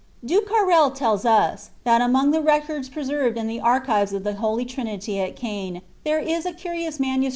[0.25, 5.19] Ducard lelU us, that among the records preserved in the archives of the Holy Trinity
[5.19, 7.29] at Caen, there is a curious MS.